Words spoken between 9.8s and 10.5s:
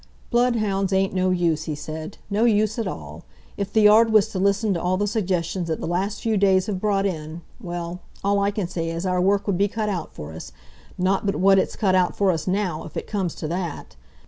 out for